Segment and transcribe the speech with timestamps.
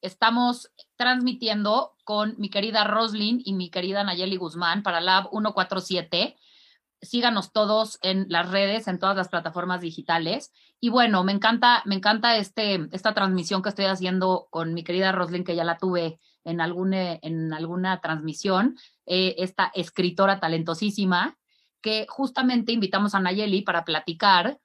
[0.00, 6.36] Estamos transmitiendo con mi querida Roslyn y mi querida Nayeli Guzmán para Lab 147.
[7.02, 10.52] Síganos todos en las redes, en todas las plataformas digitales.
[10.80, 15.12] Y bueno, me encanta, me encanta este, esta transmisión que estoy haciendo con mi querida
[15.12, 18.76] Roslyn, que ya la tuve en, alguna, en alguna transmisión,
[19.06, 21.36] eh, esta escritora talentosísima,
[21.80, 24.58] que justamente invitamos a Nayeli para platicar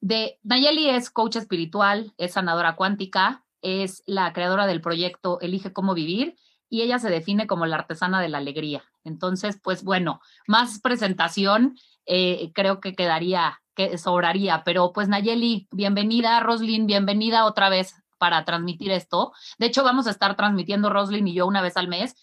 [0.00, 5.94] de, Nayeli es coach espiritual, es sanadora cuántica, es la creadora del proyecto Elige cómo
[5.94, 6.36] vivir
[6.68, 8.84] y ella se define como la artesana de la alegría.
[9.04, 16.40] Entonces, pues bueno, más presentación eh, creo que quedaría, que sobraría, pero pues Nayeli, bienvenida,
[16.40, 19.32] Roslyn, bienvenida otra vez para transmitir esto.
[19.58, 22.14] De hecho, vamos a estar transmitiendo Roslyn y yo una vez al mes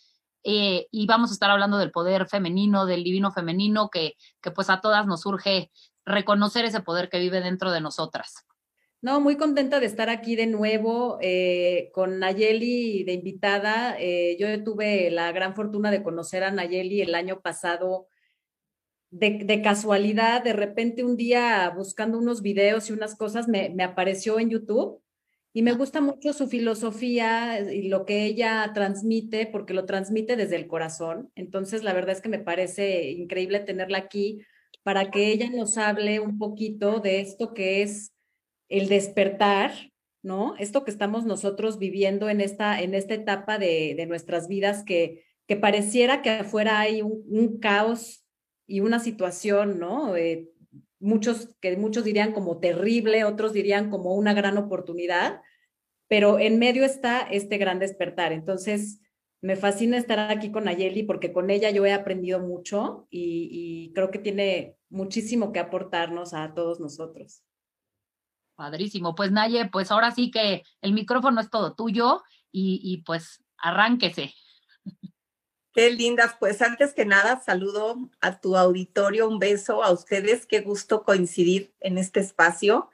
[0.43, 4.69] eh, y vamos a estar hablando del poder femenino, del divino femenino, que, que pues
[4.69, 5.71] a todas nos surge
[6.05, 8.45] reconocer ese poder que vive dentro de nosotras.
[9.03, 13.97] No, muy contenta de estar aquí de nuevo eh, con Nayeli de invitada.
[13.99, 18.07] Eh, yo tuve la gran fortuna de conocer a Nayeli el año pasado
[19.09, 20.41] de, casualidad.
[20.41, 25.03] De repente un día buscando unos videos y unas cosas me, me apareció en YouTube
[25.55, 30.55] y me gusta mucho su filosofía y lo que ella transmite porque lo transmite desde
[30.55, 31.31] el corazón.
[31.35, 34.41] Entonces, la verdad es que me parece increíble tenerla aquí
[34.81, 38.13] para que ella nos hable un poquito de esto que es
[38.67, 39.71] el despertar,
[40.23, 40.55] ¿no?
[40.57, 45.55] Esto que estamos nosotros viviendo en esta, en esta etapa de, nuestras vidas que, que
[45.55, 48.25] pareciera que afuera hay un, caos
[48.65, 50.15] y una situación, ¿no?
[50.15, 50.49] Eh,
[51.03, 55.41] muchos, que muchos dirían como terrible, otros dirían como una gran oportunidad,
[56.07, 58.31] pero en medio está este gran despertar.
[58.33, 59.01] Entonces,
[59.41, 63.93] me fascina estar aquí con Ayeli porque con ella yo he aprendido mucho y, y
[63.93, 67.43] creo que tiene muchísimo que aportarnos a todos nosotros.
[68.55, 69.15] Padrísimo.
[69.15, 74.33] Pues Naye, pues ahora sí que el micrófono es todo tuyo y, pues arránquese.
[75.73, 76.35] Qué lindas.
[76.39, 80.45] Pues antes que nada, saludo a tu auditorio, un beso a ustedes.
[80.45, 82.91] Qué gusto coincidir en este espacio.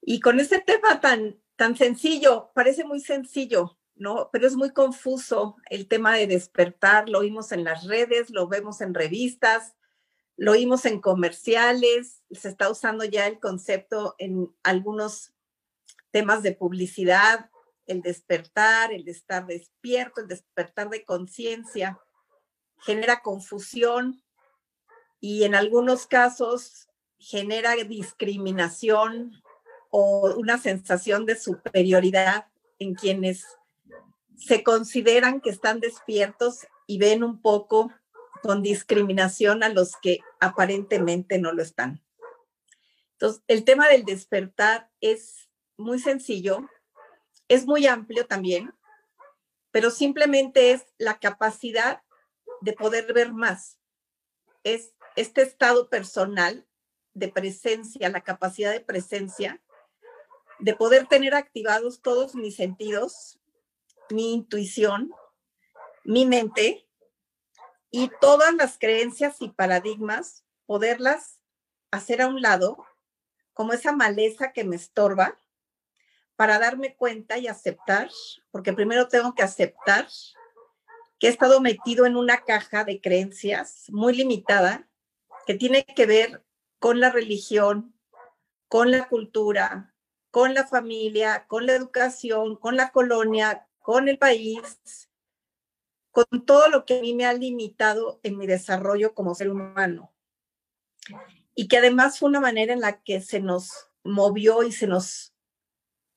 [0.00, 4.30] Y con este tema tan, tan sencillo, parece muy sencillo, ¿no?
[4.32, 7.10] Pero es muy confuso el tema de despertar.
[7.10, 9.74] Lo oímos en las redes, lo vemos en revistas,
[10.38, 15.34] lo oímos en comerciales, se está usando ya el concepto en algunos
[16.12, 17.49] temas de publicidad,
[17.90, 21.98] el despertar, el estar despierto, el despertar de conciencia,
[22.78, 24.22] genera confusión
[25.20, 29.42] y en algunos casos genera discriminación
[29.90, 32.46] o una sensación de superioridad
[32.78, 33.44] en quienes
[34.36, 37.92] se consideran que están despiertos y ven un poco
[38.42, 42.02] con discriminación a los que aparentemente no lo están.
[43.12, 46.66] Entonces, el tema del despertar es muy sencillo,
[47.50, 48.72] es muy amplio también,
[49.72, 52.00] pero simplemente es la capacidad
[52.60, 53.76] de poder ver más.
[54.62, 56.64] Es este estado personal
[57.12, 59.60] de presencia, la capacidad de presencia,
[60.60, 63.40] de poder tener activados todos mis sentidos,
[64.10, 65.12] mi intuición,
[66.04, 66.86] mi mente,
[67.90, 71.40] y todas las creencias y paradigmas, poderlas
[71.90, 72.86] hacer a un lado,
[73.54, 75.36] como esa maleza que me estorba,
[76.40, 78.08] para darme cuenta y aceptar,
[78.50, 80.08] porque primero tengo que aceptar
[81.18, 84.88] que he estado metido en una caja de creencias muy limitada,
[85.46, 86.42] que tiene que ver
[86.78, 87.94] con la religión,
[88.68, 89.94] con la cultura,
[90.30, 95.10] con la familia, con la educación, con la colonia, con el país,
[96.10, 100.10] con todo lo que a mí me ha limitado en mi desarrollo como ser humano.
[101.54, 105.34] Y que además fue una manera en la que se nos movió y se nos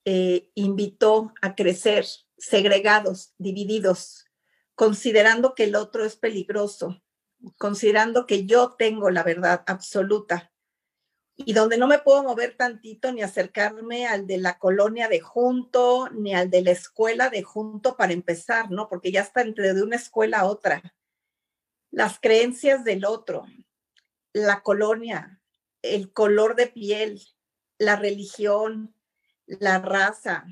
[0.05, 2.05] eh, invitó a crecer
[2.37, 4.25] segregados, divididos,
[4.75, 7.01] considerando que el otro es peligroso,
[7.57, 10.53] considerando que yo tengo la verdad absoluta
[11.35, 16.09] y donde no me puedo mover tantito ni acercarme al de la colonia de junto,
[16.11, 18.87] ni al de la escuela de junto para empezar, ¿no?
[18.87, 20.95] Porque ya está entre de una escuela a otra.
[21.91, 23.45] Las creencias del otro,
[24.31, 25.41] la colonia,
[25.81, 27.21] el color de piel,
[27.79, 28.92] la religión,
[29.45, 30.45] la raza,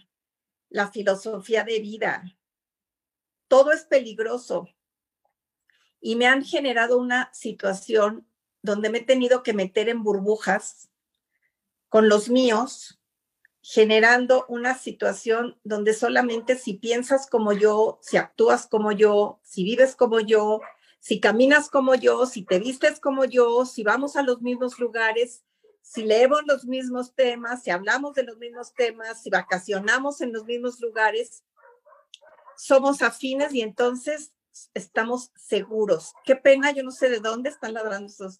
[0.70, 2.24] la filosofía de vida,
[3.48, 4.70] todo es peligroso.
[6.00, 8.26] Y me han generado una situación
[8.62, 10.90] donde me he tenido que meter en burbujas
[11.90, 13.02] con los míos,
[13.62, 19.96] generando una situación donde solamente si piensas como yo, si actúas como yo, si vives
[19.96, 20.62] como yo,
[21.00, 25.44] si caminas como yo, si te vistes como yo, si vamos a los mismos lugares,
[25.94, 30.46] si leemos los mismos temas, si hablamos de los mismos temas, si vacacionamos en los
[30.46, 31.44] mismos lugares,
[32.56, 34.32] somos afines y entonces
[34.74, 36.14] estamos seguros.
[36.24, 38.40] Qué pena, yo no sé de dónde están ladrando esos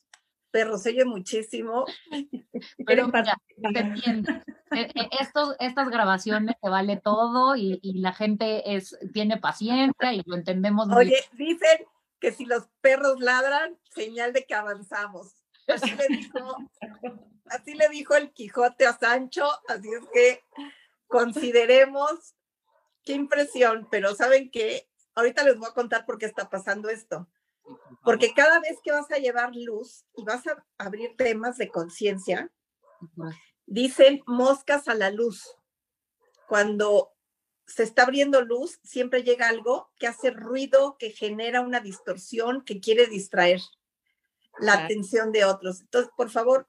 [0.50, 1.84] perros, oye muchísimo.
[2.86, 3.36] Pero mira,
[3.74, 4.32] te entiendo.
[4.72, 10.24] E, e, estos, estas grabaciones se vale todo y, la gente es, tiene paciencia y
[10.26, 11.86] lo entendemos muy Oye, dicen
[12.22, 15.36] que si los perros ladran, señal de que avanzamos.
[15.68, 16.56] Así le dijo,
[17.52, 20.44] así le dijo el Quijote a Sancho, así es que
[21.08, 22.36] consideremos,
[23.04, 24.90] qué impresión, pero ¿saben qué?
[25.14, 27.30] Ahorita les voy a contar por qué está pasando esto.
[28.04, 32.52] Porque cada vez que vas a llevar luz y vas a abrir temas de conciencia,
[33.66, 35.56] dicen moscas a la luz.
[36.48, 37.14] Cuando
[37.66, 42.80] se está abriendo luz, siempre llega algo que hace ruido, que genera una distorsión, que
[42.80, 43.62] quiere distraer
[44.60, 45.82] la atención de otros.
[45.82, 46.68] Entonces, por favor,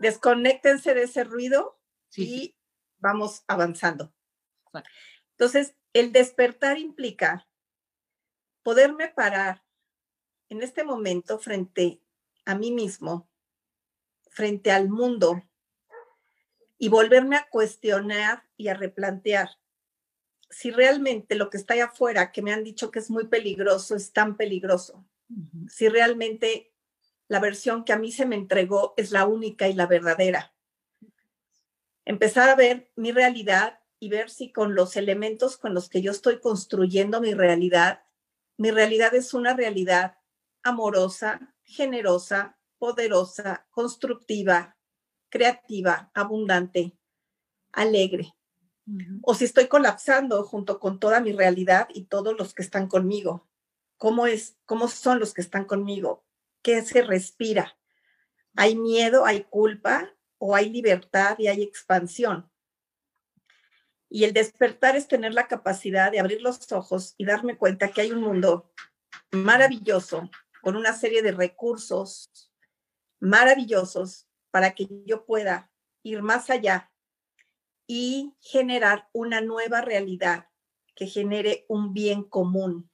[0.00, 1.78] desconéctense de ese ruido
[2.16, 2.56] y
[2.98, 4.12] vamos avanzando.
[5.32, 7.48] Entonces, el despertar implica
[8.62, 9.64] poderme parar
[10.48, 12.02] en este momento frente
[12.44, 13.30] a mí mismo,
[14.28, 15.42] frente al mundo,
[16.78, 19.60] y volverme a cuestionar y a replantear
[20.50, 23.94] si realmente lo que está ahí afuera, que me han dicho que es muy peligroso,
[23.94, 25.06] es tan peligroso.
[25.68, 26.72] Si realmente
[27.30, 30.52] la versión que a mí se me entregó es la única y la verdadera.
[32.04, 36.10] Empezar a ver mi realidad y ver si con los elementos con los que yo
[36.10, 38.02] estoy construyendo mi realidad,
[38.56, 40.18] mi realidad es una realidad
[40.64, 44.76] amorosa, generosa, poderosa, constructiva,
[45.28, 46.98] creativa, abundante,
[47.70, 48.34] alegre.
[49.22, 53.48] O si estoy colapsando junto con toda mi realidad y todos los que están conmigo.
[53.98, 54.56] ¿Cómo es?
[54.64, 56.24] ¿Cómo son los que están conmigo?
[56.62, 57.76] ¿Qué se respira?
[58.56, 62.50] ¿Hay miedo, hay culpa o hay libertad y hay expansión?
[64.08, 68.00] Y el despertar es tener la capacidad de abrir los ojos y darme cuenta que
[68.00, 68.72] hay un mundo
[69.30, 70.28] maravilloso
[70.62, 72.50] con una serie de recursos
[73.20, 75.70] maravillosos para que yo pueda
[76.02, 76.90] ir más allá
[77.86, 80.48] y generar una nueva realidad
[80.96, 82.90] que genere un bien común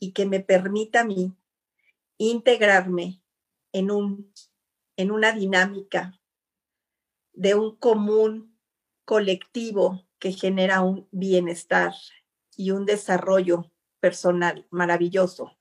[0.00, 1.36] y que me permita a mí
[2.18, 3.22] integrarme
[3.72, 4.32] en, un,
[4.96, 6.20] en una dinámica
[7.32, 8.58] de un común
[9.04, 11.92] colectivo que genera un bienestar
[12.56, 13.70] y un desarrollo
[14.00, 15.58] personal maravilloso.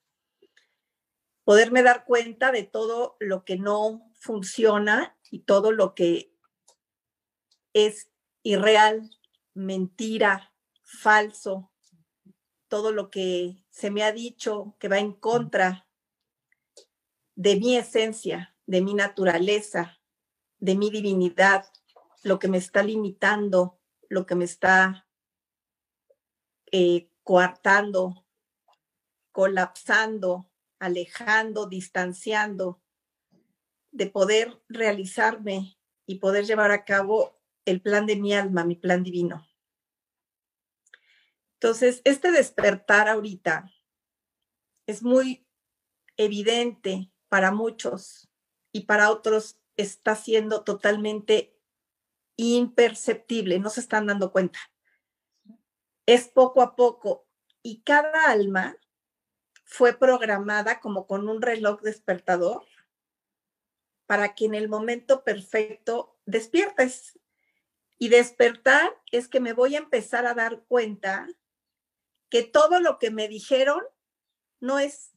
[1.43, 6.33] Poderme dar cuenta de todo lo que no funciona y todo lo que
[7.73, 8.09] es
[8.41, 9.11] irreal,
[9.53, 10.53] mentira,
[10.83, 11.71] falso,
[12.67, 15.84] todo lo que se me ha dicho que va en contra
[17.35, 19.99] de mi esencia, de mi naturaleza,
[20.59, 21.65] de mi divinidad,
[22.23, 23.79] lo que me está limitando,
[24.09, 25.07] lo que me está
[26.71, 28.25] eh, coartando,
[29.31, 30.49] colapsando,
[30.79, 32.81] alejando, distanciando
[33.91, 39.03] de poder realizarme y poder llevar a cabo el plan de mi alma, mi plan
[39.03, 39.47] divino.
[41.53, 43.71] Entonces, este despertar ahorita
[44.85, 45.47] es muy
[46.17, 48.29] evidente para muchos
[48.71, 51.57] y para otros está siendo totalmente
[52.37, 54.59] imperceptible, no se están dando cuenta.
[56.05, 57.27] Es poco a poco
[57.63, 58.77] y cada alma
[59.63, 62.63] fue programada como con un reloj despertador
[64.05, 67.19] para que en el momento perfecto despiertes.
[67.97, 71.27] Y despertar es que me voy a empezar a dar cuenta
[72.29, 73.81] que todo lo que me dijeron
[74.59, 75.14] no es,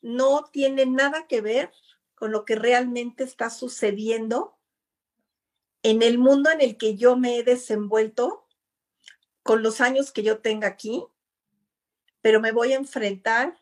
[0.00, 1.72] no tiene nada que ver
[2.14, 4.56] con lo que realmente está sucediendo
[5.82, 8.46] en el mundo en el que yo me he desenvuelto
[9.42, 11.04] con los años que yo tenga aquí
[12.20, 13.58] pero me voy a enfrentar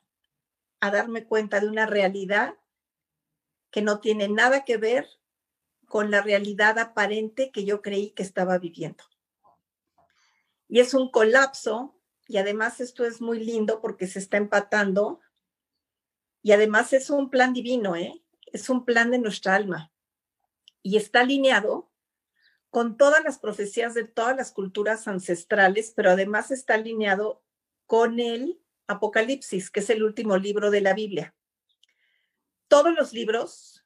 [0.80, 2.54] a darme cuenta de una realidad
[3.70, 5.06] que no tiene nada que ver
[5.86, 9.04] con la realidad aparente que yo creí que estaba viviendo.
[10.68, 15.20] Y es un colapso y además esto es muy lindo porque se está empatando
[16.46, 18.22] y además es un plan divino, ¿eh?
[18.52, 19.90] Es un plan de nuestra alma
[20.80, 21.90] y está alineado
[22.70, 27.42] con todas las profecías de todas las culturas ancestrales, pero además está alineado
[27.86, 31.34] con el Apocalipsis, que es el último libro de la Biblia.
[32.68, 33.84] Todos los libros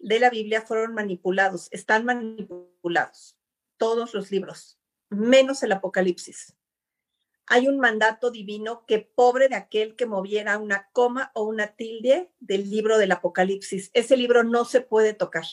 [0.00, 3.38] de la Biblia fueron manipulados, están manipulados,
[3.76, 4.76] todos los libros,
[5.08, 6.56] menos el Apocalipsis.
[7.52, 12.30] Hay un mandato divino que pobre de aquel que moviera una coma o una tilde
[12.40, 13.90] del libro del Apocalipsis.
[13.92, 15.44] Ese libro no se puede tocar.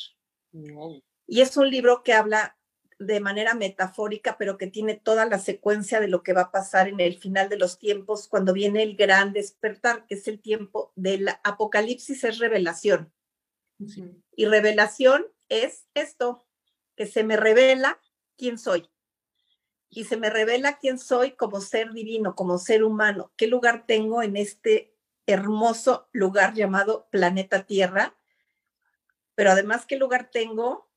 [1.27, 2.57] Y es un libro que habla
[2.99, 6.87] de manera metafórica, pero que tiene toda la secuencia de lo que va a pasar
[6.87, 10.93] en el final de los tiempos, cuando viene el gran despertar, que es el tiempo
[10.95, 13.11] del Apocalipsis, es revelación.
[14.37, 16.47] Y revelación es esto,
[16.95, 17.99] que se me revela
[18.37, 18.89] quién soy
[19.89, 24.21] y se me revela quién soy como ser divino, como ser humano, qué lugar tengo
[24.21, 28.15] en este hermoso lugar llamado planeta Tierra,
[29.35, 30.89] pero además qué lugar tengo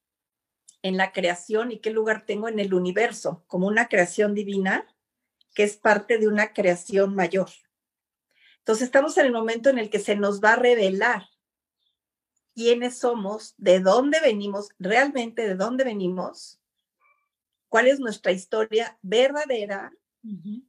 [0.83, 4.87] en la creación y qué lugar tengo en el universo, como una creación divina
[5.55, 7.51] que es parte de una creación mayor.
[8.59, 11.29] Entonces estamos en el momento en el que se nos va a revelar
[12.55, 16.62] quiénes somos, de dónde venimos, realmente de dónde venimos
[17.73, 19.95] cuál es nuestra historia verdadera,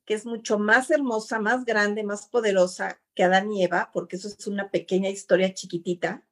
[0.05, 4.29] que es mucho más hermosa, más grande, más poderosa que Adán y Eva, porque eso
[4.29, 6.25] es una pequeña historia chiquitita.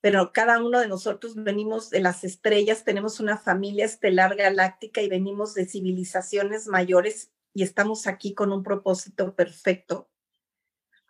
[0.00, 5.08] Pero cada uno de nosotros venimos de las estrellas, tenemos una familia estelar galáctica y
[5.08, 10.10] venimos de civilizaciones mayores y estamos aquí con un propósito perfecto.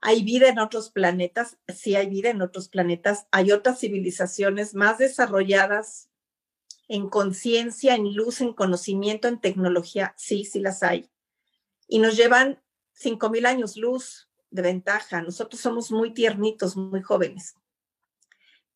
[0.03, 1.57] ¿Hay vida en otros planetas?
[1.75, 3.27] Sí, hay vida en otros planetas.
[3.31, 6.11] Hay otras civilizaciones más desarrolladas,
[6.89, 11.11] en conciencia, en luz, en conocimiento, en tecnología, sí, sí las hay.
[11.89, 12.63] Y nos llevan
[13.01, 15.23] 5.000 años luz de ventaja.
[15.23, 17.57] Nosotros somos muy tiernitos, muy jóvenes.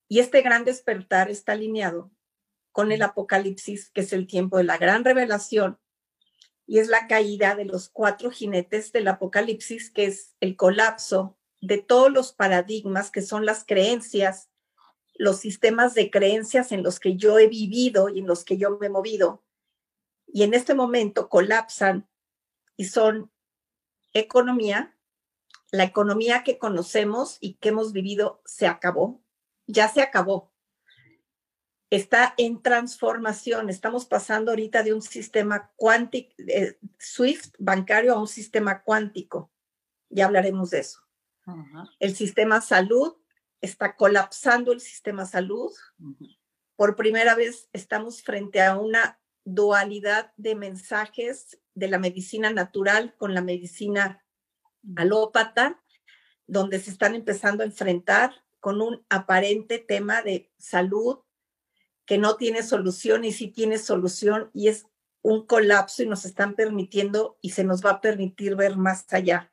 [0.09, 2.11] Y este gran despertar está alineado
[2.73, 5.79] con el apocalipsis, que es el tiempo de la gran revelación,
[6.67, 11.79] y es la caída de los cuatro jinetes del apocalipsis, que es el colapso de
[11.79, 14.51] todos los paradigmas que son las creencias
[15.19, 18.79] los sistemas de creencias en los que yo he vivido y en los que yo
[18.79, 19.45] me he movido.
[20.27, 22.09] Y en este momento colapsan
[22.77, 23.31] y son
[24.13, 24.97] economía,
[25.73, 29.23] la economía que conocemos y que hemos vivido se acabó,
[29.67, 30.53] ya se acabó.
[31.91, 33.71] Está en transformación.
[33.71, 39.51] Estamos pasando ahorita de un sistema cuántico, eh, SWIFT bancario a un sistema cuántico.
[40.11, 41.01] Ya hablaremos de eso.
[41.99, 43.17] El sistema salud
[43.61, 45.73] está colapsando el sistema salud.
[46.77, 53.35] Por primera vez estamos frente a una dualidad de mensajes de la medicina natural con
[53.35, 54.25] la medicina
[54.97, 55.83] alópata,
[56.47, 61.19] donde se están empezando a enfrentar con un aparente tema de salud
[62.05, 64.87] que no tiene solución y sí tiene solución y es
[65.23, 69.53] un colapso y nos están permitiendo y se nos va a permitir ver más allá.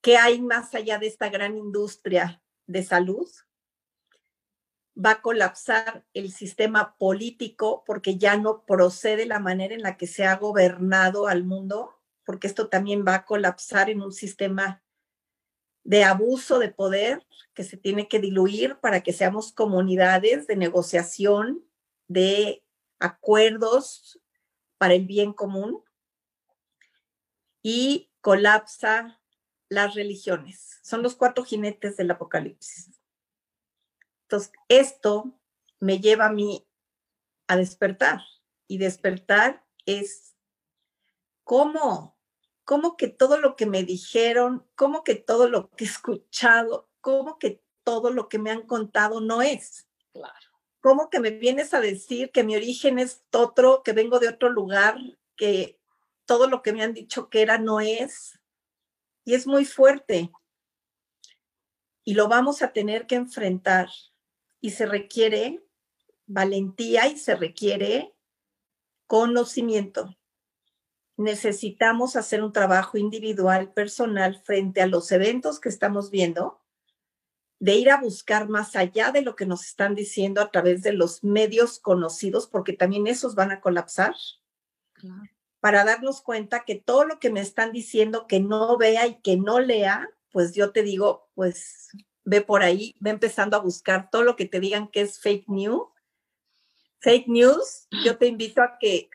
[0.00, 3.28] ¿Qué hay más allá de esta gran industria de salud,
[4.96, 10.06] va a colapsar el sistema político porque ya no procede la manera en la que
[10.06, 14.82] se ha gobernado al mundo, porque esto también va a colapsar en un sistema
[15.82, 21.64] de abuso de poder que se tiene que diluir para que seamos comunidades de negociación,
[22.08, 22.64] de
[22.98, 24.20] acuerdos
[24.78, 25.82] para el bien común.
[27.62, 29.20] Y colapsa
[29.74, 30.80] las religiones.
[30.82, 33.00] Son los cuatro jinetes del Apocalipsis.
[34.22, 35.38] Entonces, esto
[35.80, 36.66] me lleva a mí
[37.46, 38.20] a despertar.
[38.66, 40.34] Y despertar es
[41.44, 42.18] cómo,
[42.64, 47.38] cómo que todo lo que me dijeron, cómo que todo lo que he escuchado, cómo
[47.38, 49.86] que todo lo que me han contado no es.
[50.12, 50.48] Claro.
[50.80, 54.50] ¿Cómo que me vienes a decir que mi origen es otro, que vengo de otro
[54.50, 54.98] lugar,
[55.36, 55.80] que
[56.26, 58.38] todo lo que me han dicho que era no es?
[59.24, 60.30] Y es muy fuerte.
[62.04, 63.88] Y lo vamos a tener que enfrentar.
[64.60, 65.64] Y se requiere
[66.26, 68.14] valentía y se requiere
[69.06, 70.16] conocimiento.
[71.16, 76.60] Necesitamos hacer un trabajo individual, personal, frente a los eventos que estamos viendo,
[77.60, 80.92] de ir a buscar más allá de lo que nos están diciendo a través de
[80.92, 84.14] los medios conocidos, porque también esos van a colapsar.
[84.92, 85.33] Claro
[85.64, 89.38] para darnos cuenta que todo lo que me están diciendo que no vea y que
[89.38, 91.88] no lea, pues yo te digo, pues
[92.22, 95.48] ve por ahí, ve empezando a buscar todo lo que te digan que es fake
[95.48, 95.88] news.
[96.98, 99.08] Fake news, yo te invito a que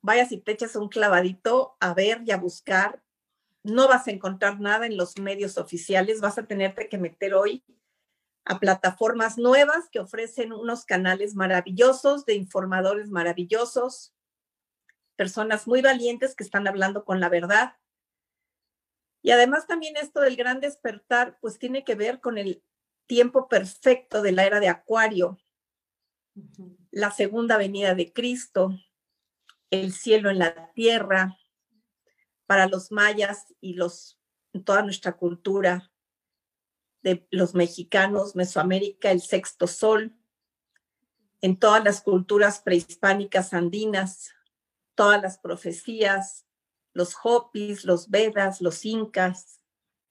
[0.00, 3.02] vayas y te eches un clavadito a ver y a buscar.
[3.64, 7.64] No vas a encontrar nada en los medios oficiales, vas a tenerte que meter hoy
[8.44, 14.14] a plataformas nuevas que ofrecen unos canales maravillosos de informadores maravillosos,
[15.18, 17.74] personas muy valientes que están hablando con la verdad.
[19.20, 22.62] Y además también esto del gran despertar, pues tiene que ver con el
[23.06, 25.36] tiempo perfecto de la era de Acuario,
[26.92, 28.78] la segunda venida de Cristo,
[29.70, 31.36] el cielo en la tierra,
[32.46, 34.20] para los mayas y los,
[34.64, 35.92] toda nuestra cultura
[37.02, 40.16] de los mexicanos, Mesoamérica, el sexto sol,
[41.40, 44.32] en todas las culturas prehispánicas andinas,
[44.98, 46.44] todas las profecías,
[46.92, 49.60] los Hopis, los Vedas, los Incas,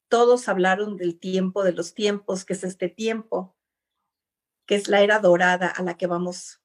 [0.07, 3.57] todos hablaron del tiempo de los tiempos, que es este tiempo,
[4.65, 6.61] que es la era dorada a la que vamos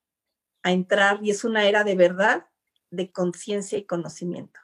[0.62, 2.46] a entrar y es una era de verdad,
[2.90, 4.60] de conciencia y conocimiento.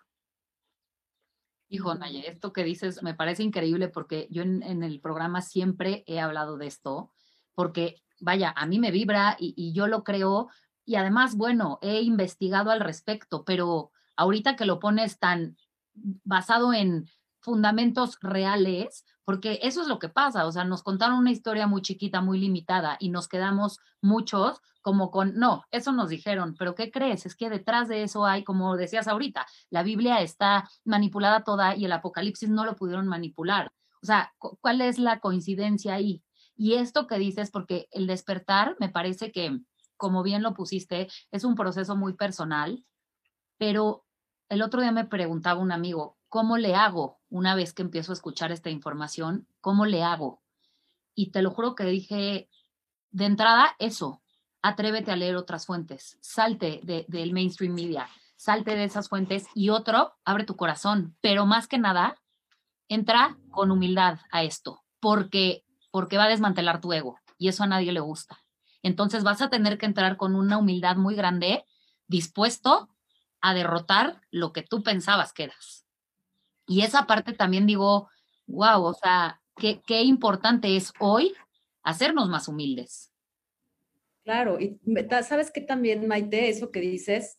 [1.69, 6.21] Hijo, Naye, esto que dices me parece increíble porque yo en, el programa siempre he
[6.21, 7.13] hablado de esto,
[7.57, 10.49] porque vaya, a mí me vibra y yo lo creo
[10.89, 15.59] y además, bueno, he investigado al respecto, pero ahorita que lo pones tan
[15.93, 17.07] basado en
[17.41, 21.83] fundamentos reales, porque eso es lo que pasa, o sea, nos contaron una historia muy
[21.83, 26.91] chiquita, muy limitada y nos quedamos muchos como con, no, eso nos dijeron, pero ¿qué
[26.91, 27.27] crees?
[27.27, 31.85] Es que detrás de eso hay, como decías ahorita, la Biblia está manipulada toda y
[31.85, 33.75] el Apocalipsis no lo pudieron manipular.
[34.03, 36.23] O sea, ¿cuál es la coincidencia ahí?
[36.57, 39.61] Y esto que dices, porque el despertar me parece que,
[39.99, 42.87] como bien lo pusiste, es un proceso muy personal,
[43.59, 44.07] pero
[44.49, 48.15] el otro día me preguntaba un amigo, ¿cómo le hago una vez que empiezo a
[48.15, 49.47] escuchar esta información?
[49.61, 50.41] ¿Cómo le hago?
[51.15, 52.49] Y te lo juro que dije,
[53.11, 54.23] de entrada, eso,
[54.63, 60.15] atrévete a leer otras fuentes, salte del mainstream media, salte de esas fuentes y otro,
[60.25, 62.17] abre tu corazón, pero más que nada,
[62.89, 67.67] entra con humildad a esto, porque, porque va a desmantelar tu ego y eso a
[67.67, 68.39] nadie le gusta.
[68.89, 71.65] Entonces vas a tener que entrar con una humildad muy grande,
[72.07, 72.89] dispuesto
[73.43, 75.87] a derrotar lo que tú pensabas que eras.
[76.67, 78.09] Y esa parte también digo,
[78.47, 81.35] wow, o sea, qué, importante es hoy
[81.83, 83.13] hacernos más humildes.
[84.25, 84.81] Claro, y
[85.23, 87.39] sabes que también, Maite, eso que dices,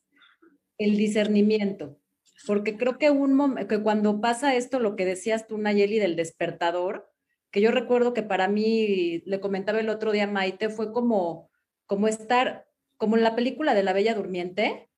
[0.77, 1.99] el discernimiento,
[2.45, 7.08] porque creo que, un que cuando pasa esto, lo que decías tú, Nayeli, del despertador,
[7.51, 11.49] que yo recuerdo que para mí, le comentaba el otro día Maite, fue como,
[11.85, 12.65] como estar,
[12.97, 14.89] como en la película de la Bella Durmiente,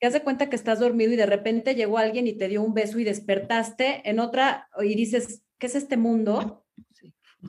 [0.00, 2.74] que hace cuenta que estás dormido y de repente llegó alguien y te dio un
[2.74, 6.64] beso y despertaste en otra y dices, ¿qué es este mundo?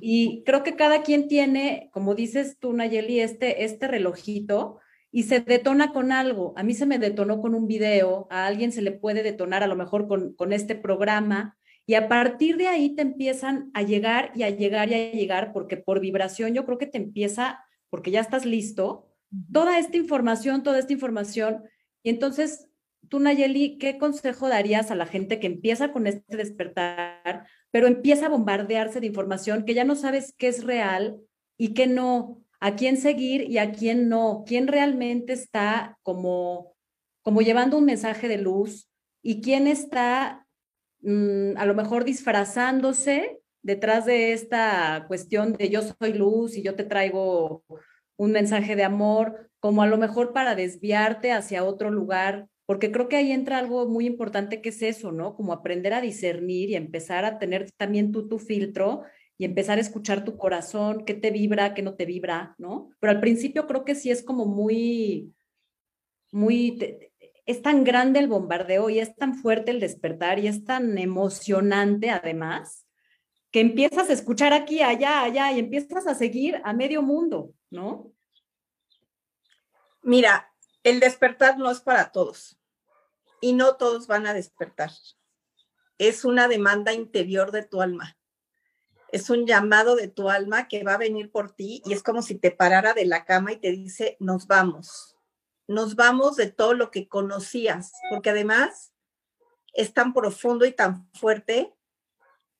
[0.01, 4.79] Y creo que cada quien tiene, como dices tú, Nayeli, este, este relojito
[5.11, 6.53] y se detona con algo.
[6.57, 9.67] A mí se me detonó con un video, a alguien se le puede detonar a
[9.67, 11.58] lo mejor con, con este programa
[11.89, 15.51] y a partir de ahí te empiezan a llegar y a llegar y a llegar
[15.51, 19.07] porque por vibración yo creo que te empieza, porque ya estás listo,
[19.51, 21.63] toda esta información, toda esta información.
[22.03, 22.69] Y entonces,
[23.07, 28.27] tú, Nayeli, ¿qué consejo darías a la gente que empieza con este despertar, pero empieza
[28.27, 31.19] a bombardearse de información que ya no sabes qué es real
[31.57, 36.75] y qué no, a quién seguir y a quién no, quién realmente está como,
[37.23, 38.91] como llevando un mensaje de luz
[39.23, 40.45] y quién está
[41.01, 46.75] mm, a lo mejor disfrazándose detrás de esta cuestión de yo soy luz y yo
[46.75, 47.63] te traigo
[48.17, 53.07] un mensaje de amor, como a lo mejor para desviarte hacia otro lugar, porque creo
[53.07, 55.35] que ahí entra algo muy importante que es eso, ¿no?
[55.35, 59.03] Como aprender a discernir y empezar a tener también tú tu filtro
[59.37, 62.89] y empezar a escuchar tu corazón, qué te vibra, qué no te vibra, ¿no?
[62.99, 65.33] Pero al principio creo que sí es como muy,
[66.31, 67.08] muy,
[67.49, 72.11] es tan grande el bombardeo y es tan fuerte el despertar y es tan emocionante
[72.11, 72.85] además,
[73.49, 78.13] que empiezas a escuchar aquí, allá, allá y empiezas a seguir a medio mundo, ¿no?
[80.03, 82.59] Mira, el despertar no es para todos
[83.41, 84.91] y no todos van a despertar.
[85.97, 88.15] Es una demanda interior de tu alma.
[89.11, 92.21] Es un llamado de tu alma que va a venir por ti y es como
[92.21, 95.18] si te parara de la cama y te dice, nos vamos.
[95.69, 98.91] Nos vamos de todo lo que conocías, porque además
[99.71, 101.75] es tan profundo y tan fuerte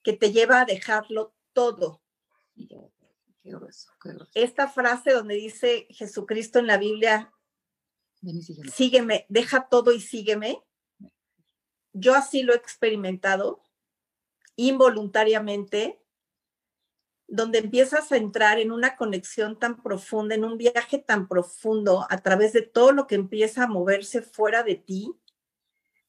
[0.04, 2.04] que te lleva a dejarlo todo.
[4.36, 7.34] Esta frase donde dice Jesucristo en la Biblia,
[8.72, 9.26] sígueme.
[9.28, 10.64] deja todo y sígueme.
[11.94, 13.64] Yo así lo he experimentado
[14.56, 16.00] involuntariamente,
[17.30, 22.18] donde empiezas a entrar en una conexión tan profunda, en un viaje tan profundo a
[22.18, 25.14] través de todo lo que empieza a moverse fuera de ti.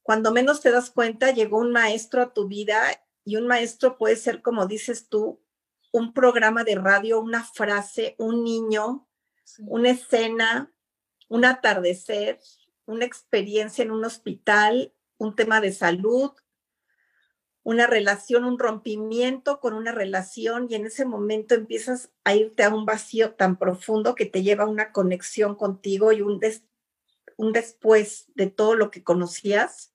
[0.02, 2.80] Cuando menos te das cuenta, llegó un maestro a tu vida
[3.24, 5.40] y un maestro puede ser, como dices tú,
[5.92, 9.06] un programa de radio, una frase, un niño,
[9.58, 10.72] una escena,
[11.28, 12.40] un atardecer,
[12.86, 16.32] una experiencia en un hospital, un tema de salud,
[17.70, 22.74] una relación, un rompimiento con una relación y en ese momento empiezas a irte a
[22.74, 26.40] un vacío tan profundo que te lleva a una conexión contigo y un,
[27.36, 29.94] un después de todo lo que conocías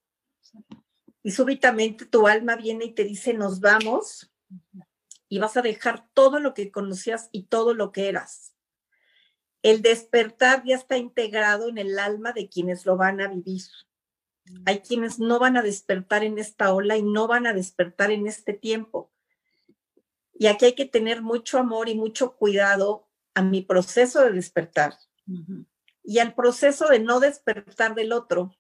[1.21, 4.31] y súbitamente tu alma viene y te dice, nos vamos
[5.27, 8.55] y vas a dejar todo lo que conocías y todo lo que eras.
[9.63, 13.63] El despertar ya está integrado en el alma de quienes lo van a vivir.
[14.65, 18.27] Hay quienes no van a despertar en esta ola y no van a despertar en
[18.27, 19.11] este tiempo.
[20.33, 24.95] Y aquí hay que tener mucho amor y mucho cuidado a mi proceso de despertar
[26.03, 28.55] y al proceso de no despertar del otro.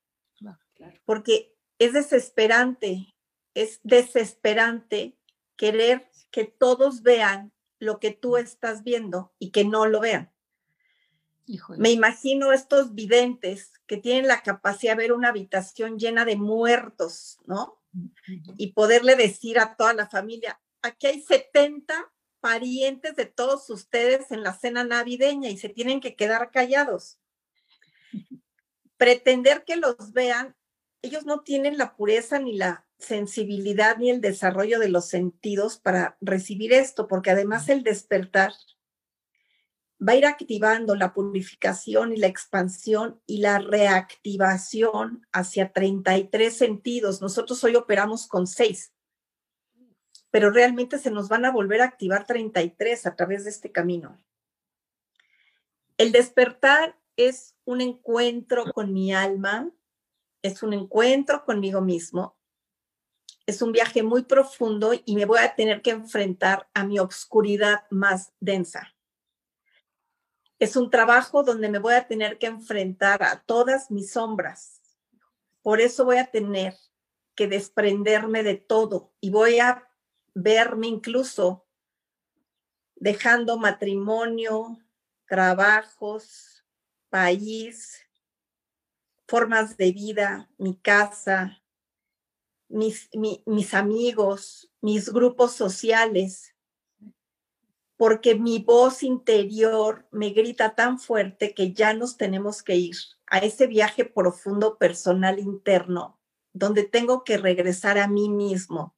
[1.05, 3.15] Porque es desesperante,
[3.53, 5.17] es desesperante
[5.55, 10.31] querer que todos vean lo que tú estás viendo y que no lo vean.
[11.77, 17.37] Me imagino estos videntes que tienen la capacidad de ver una habitación llena de muertos,
[17.45, 17.79] ¿no?
[18.57, 24.43] Y poderle decir a toda la familia, aquí hay 70 parientes de todos ustedes en
[24.43, 27.19] la cena navideña y se tienen que quedar callados.
[28.97, 30.55] Pretender que los vean,
[31.01, 36.17] ellos no tienen la pureza ni la sensibilidad ni el desarrollo de los sentidos para
[36.21, 38.53] recibir esto, porque además el despertar
[40.01, 47.21] va a ir activando la purificación y la expansión y la reactivación hacia 33 sentidos.
[47.21, 48.93] Nosotros hoy operamos con 6,
[50.31, 54.17] pero realmente se nos van a volver a activar 33 a través de este camino.
[55.97, 59.71] El despertar es un encuentro con mi alma,
[60.41, 62.37] es un encuentro conmigo mismo,
[63.45, 67.85] es un viaje muy profundo y me voy a tener que enfrentar a mi obscuridad
[67.89, 68.94] más densa
[70.59, 74.81] es un trabajo donde me voy a tener que enfrentar a todas mis sombras.
[75.61, 76.75] Por eso voy a tener
[77.35, 79.89] que desprenderme de todo y voy a
[80.33, 81.65] verme incluso
[82.95, 84.77] dejando matrimonio,
[85.27, 86.63] trabajos,
[87.09, 88.01] país,
[89.27, 91.61] formas de vida, mi casa,
[92.67, 93.09] mis,
[93.73, 96.54] amigos, mis grupos sociales,
[97.97, 102.95] porque mi voz interior me grita tan fuerte que ya nos tenemos que ir
[103.27, 106.19] a ese viaje profundo personal interno,
[106.53, 108.95] donde tengo que regresar a mí mismo.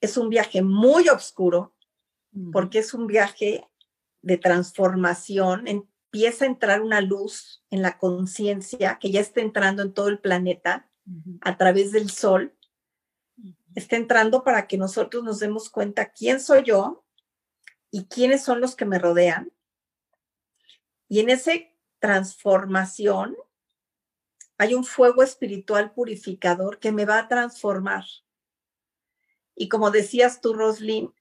[0.00, 1.74] Es un viaje muy oscuro,
[2.52, 3.66] porque es un viaje
[4.22, 5.66] de transformación.
[5.66, 10.20] Empieza a entrar una luz en la conciencia que ya está entrando en todo el
[10.20, 10.90] planeta
[11.40, 12.57] a través del sol
[13.78, 17.04] está entrando para que nosotros nos demos cuenta quién soy yo
[17.90, 19.52] y quiénes son los que me rodean.
[21.08, 21.52] Y en esa
[21.98, 23.36] transformación
[24.58, 28.04] hay un fuego espiritual purificador que me va a transformar.
[29.54, 31.14] Y como decías tú, Roslyn,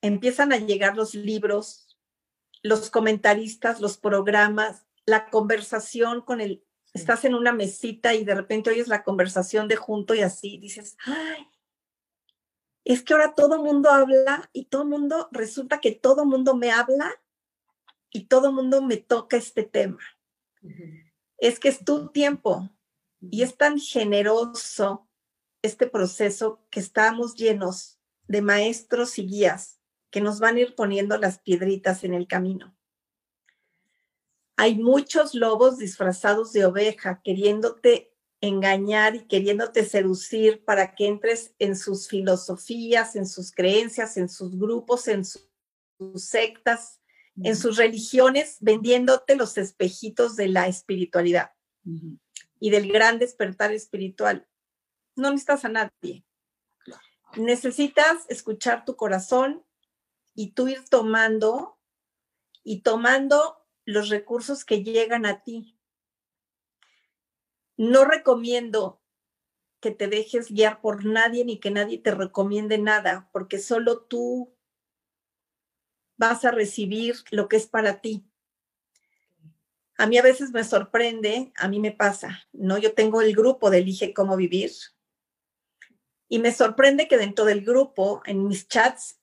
[0.00, 1.98] empiezan a llegar los libros,
[2.62, 8.70] los comentaristas, los programas, la conversación con el estás en una mesita y de repente
[8.70, 11.48] oyes la conversación de junto y así dices, ay,
[12.84, 17.12] es que ahora todo mundo habla y todo mundo, resulta que todo mundo me habla
[18.10, 20.00] y todo mundo me toca este tema.
[21.38, 22.68] Es que es tu tiempo
[23.20, 25.08] y es tan generoso
[25.62, 31.16] este proceso que estamos llenos de maestros y guías que nos van a ir poniendo
[31.16, 32.76] las piedritas en el camino
[34.56, 41.76] hay muchos lobos disfrazados de oveja queriéndote engañar y queriéndote seducir para que entres en
[41.76, 45.48] sus filosofías, en sus creencias, en sus grupos, en sus
[46.16, 47.00] sectas,
[47.42, 51.52] en sus religiones, vendiéndote los espejitos de la espiritualidad
[52.58, 54.46] y del gran despertar espiritual.
[55.14, 56.24] No necesitas a nadie.
[57.36, 59.64] Necesitas escuchar tu corazón
[60.34, 61.78] y tú ir tomando
[62.64, 65.78] y tomando los recursos que llegan a ti.
[67.76, 69.00] No recomiendo
[69.80, 74.54] que te dejes guiar por nadie ni que nadie te recomiende nada, porque solo tú
[76.16, 78.24] vas a recibir lo que es para ti.
[79.96, 82.78] A mí a veces me sorprende, a mí me pasa, ¿no?
[82.78, 84.70] Yo tengo el grupo de Elige cómo vivir
[86.32, 89.20] y me sorprende que dentro del grupo, en mis chats,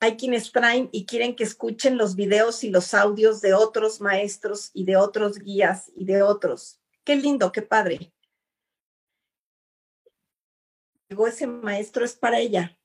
[0.00, 4.70] hay quienes traen y quieren que escuchen los videos y los audios de otros maestros
[4.74, 6.80] y de otros guías y de otros.
[7.04, 8.12] Qué lindo, qué padre.
[11.08, 12.78] Llegó ese maestro es para ella.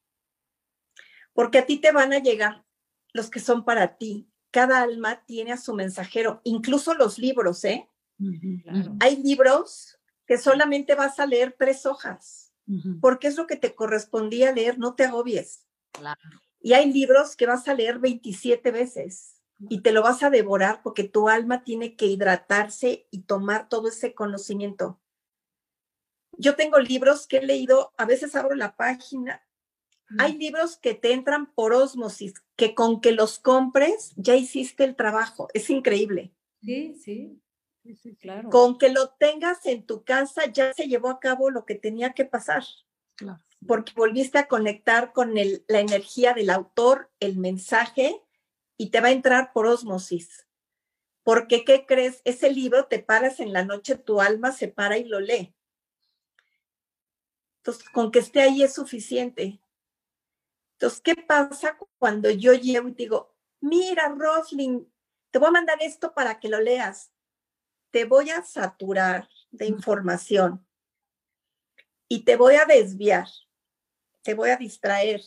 [1.33, 2.65] Porque a ti te van a llegar
[3.13, 4.29] los que son para ti.
[4.51, 7.89] Cada alma tiene a su mensajero, incluso los libros, ¿eh?
[8.99, 9.97] Hay libros
[10.27, 12.53] que solamente vas a leer tres hojas,
[12.99, 15.65] porque es lo que te correspondía leer, no te agobies.
[15.91, 16.41] Claro.
[16.61, 20.81] Y hay libros que vas a leer 27 veces y te lo vas a devorar
[20.83, 24.99] porque tu alma tiene que hidratarse y tomar todo ese conocimiento.
[26.37, 29.45] Yo tengo libros que he leído, a veces abro la página.
[30.17, 34.95] Hay libros que te entran por osmosis, que con que los compres ya hiciste el
[34.95, 35.47] trabajo.
[35.53, 36.33] Es increíble.
[36.61, 37.41] Sí, sí.
[37.83, 38.49] Sí, claro.
[38.49, 42.13] Con que lo tengas en tu casa ya se llevó a cabo lo que tenía
[42.13, 42.63] que pasar.
[43.15, 43.41] Claro.
[43.67, 48.21] Porque volviste a conectar con el, la energía del autor, el mensaje,
[48.77, 50.47] y te va a entrar por osmosis.
[51.23, 52.21] Porque, ¿qué crees?
[52.25, 55.55] Ese libro te paras en la noche, tu alma se para y lo lee.
[57.57, 59.61] Entonces, con que esté ahí es suficiente.
[60.73, 64.91] Entonces, ¿qué pasa cuando yo llego y digo, mira, Roslyn,
[65.29, 67.11] te voy a mandar esto para que lo leas?
[67.91, 70.65] Te voy a saturar de información
[72.07, 73.27] y te voy a desviar,
[74.23, 75.21] te voy a distraer,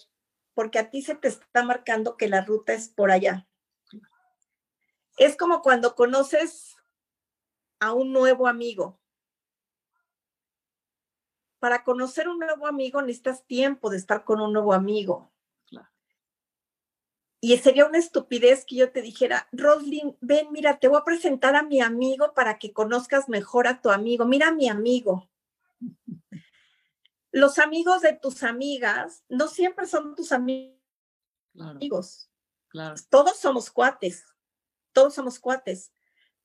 [0.54, 3.46] porque a ti se te está marcando que la ruta es por allá.
[5.16, 6.76] Es como cuando conoces
[7.80, 9.00] a un nuevo amigo.
[11.58, 15.32] Para conocer un nuevo amigo necesitas tiempo de estar con un nuevo amigo.
[17.44, 21.54] Y sería una estupidez que yo te dijera, Roslyn, ven, mira, te voy a presentar
[21.56, 24.24] a mi amigo para que conozcas mejor a tu amigo.
[24.24, 25.28] Mira a mi amigo.
[27.34, 30.78] Los amigos de tus amigas no siempre son tus amigos.
[32.68, 32.94] Claro.
[33.10, 34.24] Todos somos cuates
[34.94, 35.92] todos somos cuates,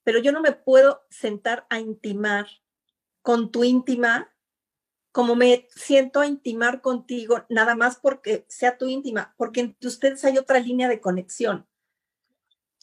[0.04, 2.47] pero yo no me puedo sentar a intimar
[3.21, 4.36] con tu íntima
[5.12, 10.23] como me siento a intimar contigo, nada más porque sea tu íntima, porque entre ustedes
[10.23, 11.67] hay otra línea de conexión,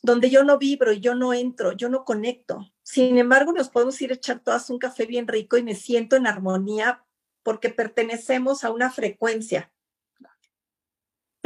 [0.02, 2.72] donde yo no vibro y yo no entro, yo no conecto.
[2.82, 6.16] Sin embargo, nos podemos ir a echar todas un café bien rico y me siento
[6.16, 7.05] en armonía
[7.46, 9.72] porque pertenecemos a una frecuencia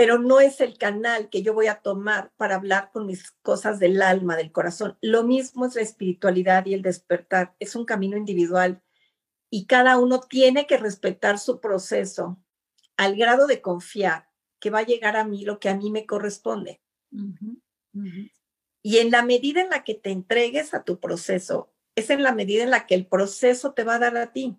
[0.00, 3.78] pero no es el canal que yo voy a tomar para hablar con mis cosas
[3.78, 4.96] del alma, del corazón.
[5.02, 7.54] Lo mismo es la espiritualidad y el despertar.
[7.58, 8.82] Es un camino individual
[9.50, 12.42] y cada uno tiene que respetar su proceso
[12.96, 16.06] al grado de confiar que va a llegar a mí lo que a mí me
[16.06, 16.80] corresponde.
[18.80, 22.32] Y en la medida en la que te entregues a tu proceso, es en la
[22.32, 24.56] medida en la que el proceso te va a dar a ti.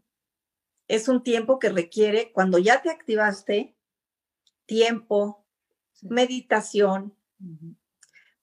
[0.92, 3.78] Es un tiempo que requiere, cuando ya te activaste,
[4.66, 5.48] tiempo,
[6.02, 7.16] meditación,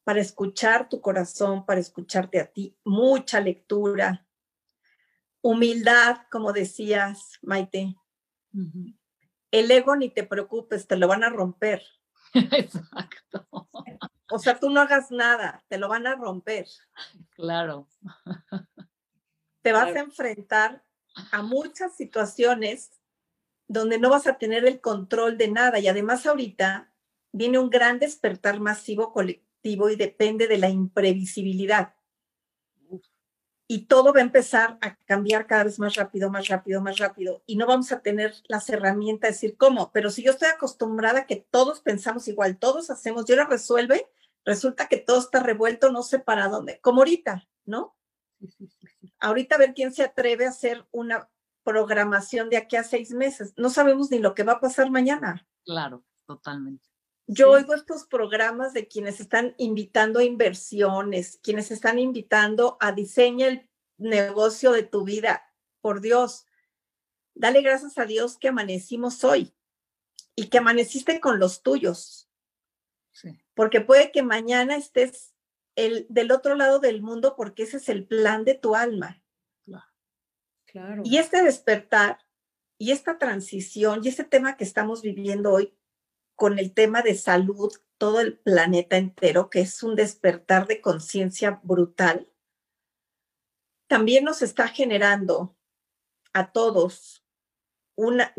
[0.03, 4.27] para escuchar tu corazón, para escucharte a ti, mucha lectura,
[5.43, 7.95] humildad, como decías, Maite.
[9.51, 11.83] El ego ni te preocupes, te lo van a romper.
[12.33, 13.47] Exacto.
[14.31, 16.67] O sea, tú no hagas nada, te lo van a romper.
[17.33, 17.87] Claro.
[19.61, 20.88] Te vas a enfrentar
[21.31, 22.91] a muchas situaciones
[23.69, 25.79] donde no vas a tener el control de nada.
[25.79, 26.93] Y además ahorita
[27.33, 31.95] viene un gran despertar masivo colectivo y depende de la imprevisibilidad.
[33.71, 37.43] Y todo va a empezar a cambiar cada vez más rápido, más rápido, más rápido.
[37.45, 39.93] Y no vamos a tener las herramientas de decir cómo.
[39.93, 44.09] Pero si yo estoy acostumbrada a que todos pensamos igual, todos hacemos, yo la resuelve,
[44.47, 46.81] resulta que todo está revuelto, no sé para dónde.
[46.81, 47.95] Como ahorita, ¿no?
[49.21, 51.29] Ahorita a ver quién se atreve a hacer una
[51.65, 53.53] programación de aquí a seis meses.
[53.57, 55.47] No sabemos ni lo que va a pasar mañana.
[55.65, 56.89] Claro, totalmente.
[57.27, 63.51] Yo oigo estos programas de quienes están invitando a inversiones, quienes están invitando a diseñar
[63.51, 65.45] el negocio de tu vida.
[65.83, 66.47] Por Dios,
[67.35, 69.55] dale gracias a Dios que amanecimos hoy
[70.35, 72.31] y que amaneciste con los tuyos.
[73.55, 75.35] Porque puede que mañana estés
[75.79, 79.23] el, del otro lado del mundo porque ese es el plan de tu alma.
[81.05, 82.19] Y este despertar
[82.79, 85.75] y esta transición y este tema que estamos viviendo hoy
[86.37, 91.61] con el tema de salud, todo el planeta entero, que es un despertar de conciencia
[91.63, 92.29] brutal,
[93.89, 95.57] también nos está generando
[96.33, 97.25] a todos
[97.97, 98.35] una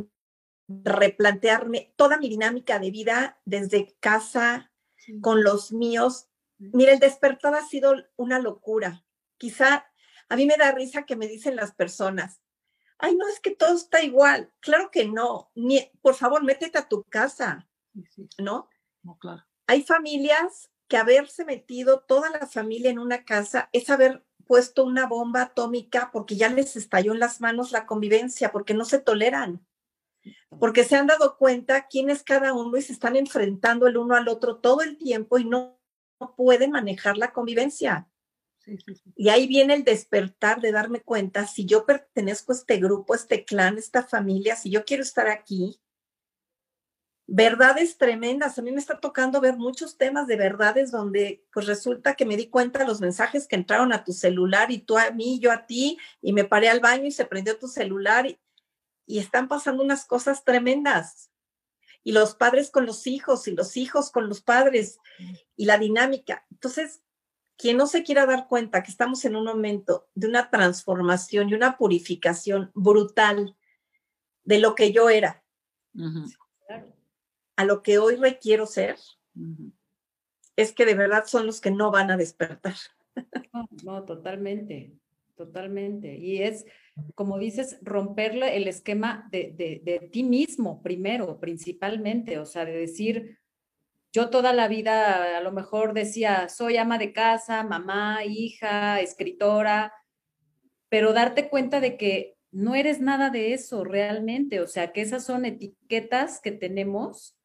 [0.69, 4.71] replantearme toda mi dinámica de vida desde casa,
[5.21, 6.29] con los míos.
[6.60, 9.04] Mira, el despertar ha sido una locura.
[9.38, 9.86] Quizá
[10.28, 12.41] a mí me da risa que me dicen las personas,
[13.00, 14.52] ay, no, es que todo está igual.
[14.60, 15.50] Claro que no.
[15.56, 17.67] Ni, por favor, métete a tu casa,
[18.38, 18.69] ¿no?
[19.02, 19.43] No, claro.
[19.67, 25.06] Hay familias que haberse metido toda la familia en una casa es haber puesto una
[25.06, 29.63] bomba atómica porque ya les estalló en las manos la convivencia, porque no se toleran,
[30.60, 34.15] porque se han dado cuenta quién es cada uno y se están enfrentando el uno
[34.15, 35.79] al otro todo el tiempo y no,
[36.20, 38.08] no pueden manejar la convivencia.
[39.16, 43.18] Y ahí viene el despertar de darme cuenta, si yo pertenezco a este grupo, a
[43.18, 45.80] este clan, a esta familia, si yo quiero estar aquí,
[47.26, 48.58] verdades tremendas.
[48.58, 52.38] A mí me está tocando ver muchos temas de verdades donde pues resulta que me
[52.38, 55.52] di cuenta de los mensajes que entraron a tu celular y tú a mí, yo
[55.52, 58.26] a ti, y me paré al baño y se prendió tu celular.
[58.26, 58.40] Y,
[59.06, 61.32] y están pasando unas cosas tremendas.
[62.04, 65.00] Y los padres con los hijos y los hijos con los padres
[65.56, 66.46] y la dinámica.
[66.50, 67.02] Entonces,
[67.58, 71.54] quien no se quiera dar cuenta que estamos en un momento de una transformación y
[71.54, 73.56] una purificación brutal
[74.44, 75.44] de lo que yo era
[77.60, 78.96] a lo que hoy requiero ser,
[80.56, 82.76] es que de verdad son los que no van a despertar.
[83.84, 84.94] No, totalmente,
[85.36, 86.16] totalmente.
[86.16, 86.66] Y es,
[87.16, 92.78] como dices, romperle el esquema de, de, de ti mismo primero, principalmente, o sea, de
[92.78, 93.40] decir,
[94.12, 99.94] yo toda la vida a lo mejor decía, soy ama de casa, mamá, hija, escritora,
[100.90, 105.24] pero darte cuenta de que no eres nada de eso realmente, o sea, que esas
[105.24, 107.38] son etiquetas que tenemos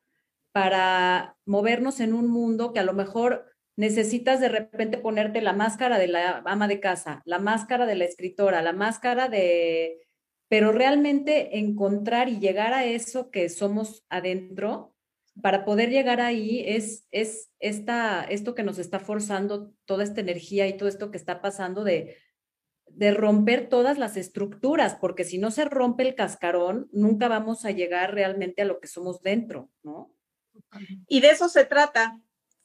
[0.53, 5.99] para movernos en un mundo que a lo mejor necesitas de repente ponerte la máscara
[5.99, 10.01] de la ama de casa, la máscara de la escritora, la máscara de...
[10.49, 14.95] Pero realmente encontrar y llegar a eso que somos adentro,
[15.43, 20.69] para poder llegar ahí es, es esta, esto que nos está forzando toda esta energía
[20.69, 22.17] y todo esto que está pasando de,
[22.87, 27.73] de romper todas las estructuras, porque si no se rompe el cascarón, nunca vamos a
[27.73, 30.15] llegar realmente a lo que somos dentro, ¿no?
[31.09, 32.21] Y de eso se trata,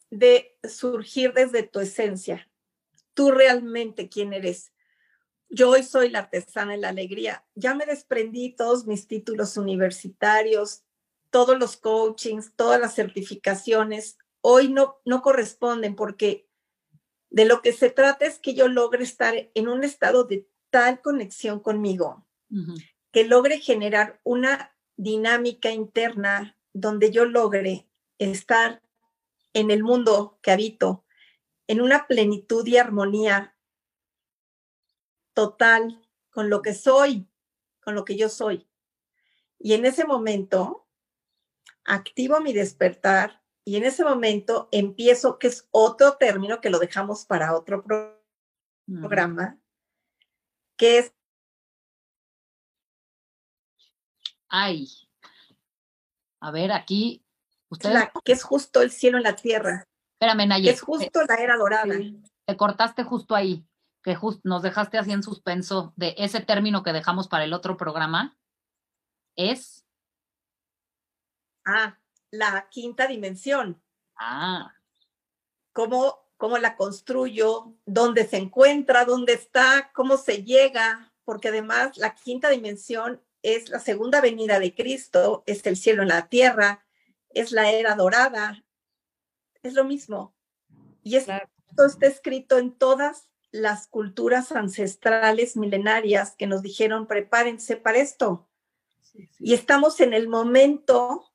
[0.09, 2.49] de surgir desde tu esencia.
[3.13, 4.71] Tú realmente quién eres.
[5.49, 7.45] Yo hoy soy la artesana de la alegría.
[7.55, 10.83] Ya me desprendí todos mis títulos universitarios,
[11.29, 14.17] todos los coachings, todas las certificaciones.
[14.41, 16.47] Hoy no, no corresponden porque
[17.29, 21.01] de lo que se trata es que yo logre estar en un estado de tal
[21.01, 22.25] conexión conmigo,
[23.11, 28.81] que logre generar una dinámica interna donde yo logre estar
[29.53, 31.05] en el mundo que habito,
[31.67, 33.55] en una plenitud y armonía
[35.33, 37.27] total con lo que soy,
[37.81, 38.67] con lo que yo soy.
[39.57, 40.87] Y en ese momento
[41.83, 47.25] activo mi despertar y en ese momento empiezo, que es otro término que lo dejamos
[47.25, 47.83] para otro
[48.87, 49.59] programa,
[50.75, 51.13] que es...
[54.47, 54.87] Ay,
[56.39, 57.23] a ver, aquí
[58.23, 59.85] que es justo el cielo en la tierra.
[60.19, 60.73] Espérame, Nayet.
[60.73, 61.95] es justo la era dorada.
[62.45, 63.65] Te cortaste justo ahí,
[64.03, 68.37] que nos dejaste así en suspenso de ese término que dejamos para el otro programa.
[69.35, 69.85] Es.
[71.65, 71.97] Ah,
[72.31, 73.81] la quinta dimensión.
[74.17, 74.73] Ah.
[75.73, 77.73] ¿Cómo, cómo la construyo?
[77.85, 79.05] ¿Dónde se encuentra?
[79.05, 79.91] ¿Dónde está?
[79.93, 81.13] ¿Cómo se llega?
[81.23, 86.09] Porque además la quinta dimensión es la segunda venida de Cristo, es el cielo en
[86.09, 86.85] la tierra,
[87.29, 88.63] es la era dorada,
[89.63, 90.35] es lo mismo.
[91.03, 91.33] Y esto
[91.85, 98.49] está escrito en todas las culturas ancestrales milenarias que nos dijeron, prepárense para esto.
[99.39, 101.31] Y estamos en el momento,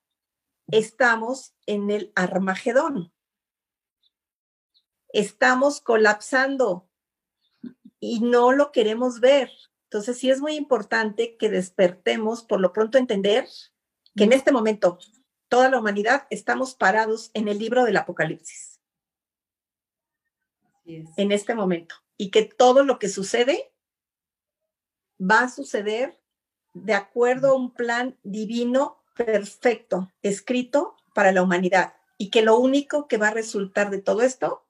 [0.67, 3.13] estamos en el Armagedón.
[5.09, 6.89] Estamos colapsando
[7.99, 9.51] y no lo queremos ver.
[9.89, 13.47] Entonces sí es muy importante que despertemos, por lo pronto entender
[14.15, 14.97] que en este momento
[15.55, 18.81] toda la humanidad estamos parados en el libro del Apocalipsis.
[20.83, 21.95] En este momento.
[22.17, 23.71] Y que todo lo que sucede
[25.17, 26.19] va a suceder
[26.73, 31.93] de acuerdo a un plan divino perfecto, escrito para la humanidad.
[32.17, 34.65] Y que lo único que va a resultar de todo esto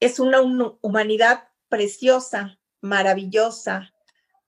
[0.00, 0.40] es una
[0.80, 3.92] humanidad preciosa, maravillosa,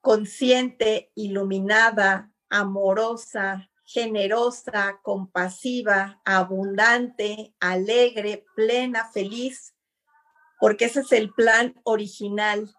[0.01, 9.73] consciente, iluminada, amorosa, generosa, compasiva, abundante, alegre, plena, feliz,
[10.59, 12.71] porque ese es el plan original.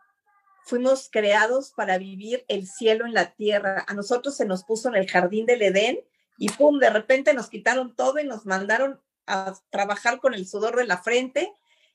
[0.67, 3.85] Fuimos creados para vivir el cielo en la tierra.
[3.89, 5.99] A nosotros se nos puso en el jardín del Edén
[6.39, 10.77] y pum, de repente nos quitaron todo y nos mandaron a trabajar con el sudor
[10.77, 11.53] de la frente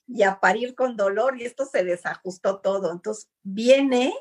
[0.08, 2.92] y a parir con dolor y esto se desajustó todo.
[2.92, 4.14] Entonces viene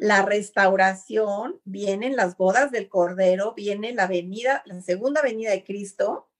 [0.00, 6.30] la restauración, vienen las bodas del Cordero, viene la venida, la segunda venida de Cristo,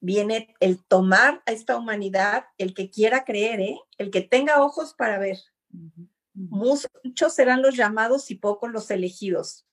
[0.00, 3.78] viene el tomar a esta humanidad, el que quiera creer, ¿eh?
[3.98, 5.36] el que tenga ojos para ver.
[6.32, 9.66] Muchos serán los llamados y pocos los elegidos.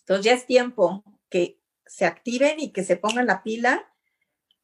[0.00, 3.88] Entonces ya es tiempo que se activen y que se pongan la pila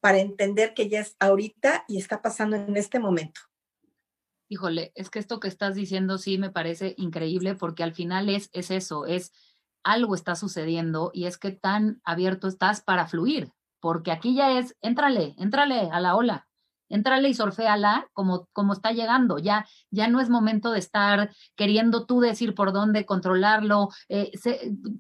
[0.01, 3.41] para entender que ya es ahorita y está pasando en este momento
[4.53, 8.51] híjole, es que esto que estás diciendo sí me parece increíble porque al final es,
[8.53, 9.33] es eso, es
[9.83, 13.51] algo está sucediendo y es que tan abierto estás para fluir,
[13.81, 16.49] porque aquí ya es, éntrale, éntrale a la ola,
[16.91, 19.39] entrale y sorféala como, como está llegando.
[19.39, 24.33] Ya, ya no es momento de estar queriendo tú decir por dónde controlarlo, eh,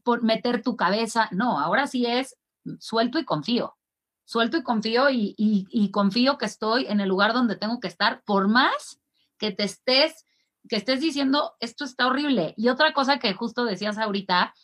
[0.03, 1.28] por meter tu cabeza.
[1.30, 2.38] No, ahora sí es
[2.78, 3.76] suelto y confío.
[4.24, 8.48] Suelto y confío y confío que estoy en el lugar donde tengo que estar, por
[8.48, 9.01] más
[9.43, 10.24] que te estés,
[10.68, 12.55] que estés diciendo, esto está horrible.
[12.57, 14.55] Y otra cosa que justo decías ahorita,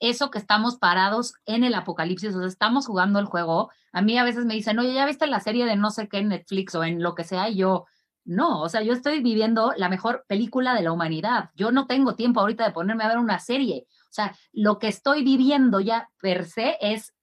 [0.00, 3.70] eso que estamos parados en el apocalipsis, o sea, estamos jugando el juego.
[3.92, 6.18] A mí a veces me dicen, oye, ¿ya viste la serie de no sé qué
[6.18, 7.48] en Netflix o en lo que sea?
[7.48, 7.86] Y yo,
[8.24, 11.50] no, o sea, yo estoy viviendo la mejor película de la humanidad.
[11.54, 13.86] Yo no tengo tiempo ahorita de ponerme a ver una serie.
[13.88, 17.14] O sea, lo que estoy viviendo ya per se es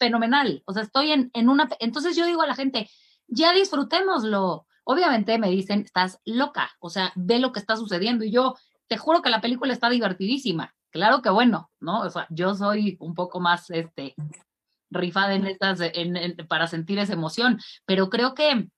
[0.00, 0.64] fenomenal.
[0.66, 1.68] O sea, estoy en, en una...
[1.78, 2.90] Entonces yo digo a la gente,
[3.28, 4.66] ya disfrutémoslo.
[4.84, 8.24] Obviamente me dicen, estás loca, o sea, ve lo que está sucediendo.
[8.24, 8.56] Y yo
[8.88, 12.00] te juro que la película está divertidísima Claro que bueno, ¿no?
[12.00, 14.14] O sea, yo soy un poco más este,
[14.90, 18.68] rifada en estas, en, para sentir esa emoción, pero creo que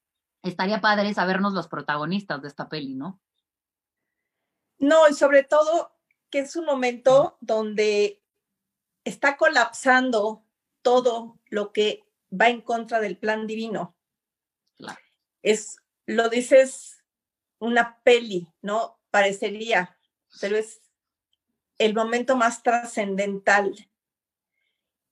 [0.43, 3.21] estaría padre sabernos los protagonistas de esta peli, ¿no?
[4.79, 5.93] No, y sobre todo
[6.29, 8.23] que es un momento donde
[9.05, 10.45] está colapsando
[10.83, 13.97] todo lo que va en contra del plan divino.
[14.77, 15.01] Claro.
[15.43, 15.77] Es,
[16.13, 17.05] lo dices,
[17.59, 18.99] una peli, ¿no?
[19.11, 19.99] Parecería,
[20.41, 20.81] pero es
[21.79, 23.89] el momento más trascendental.